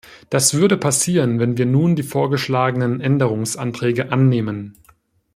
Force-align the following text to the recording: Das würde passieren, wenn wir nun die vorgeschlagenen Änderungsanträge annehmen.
Das 0.31 0.55
würde 0.55 0.77
passieren, 0.77 1.37
wenn 1.39 1.59
wir 1.59 1.67
nun 1.67 1.95
die 1.95 2.01
vorgeschlagenen 2.01 3.01
Änderungsanträge 3.01 4.11
annehmen. 4.11 4.75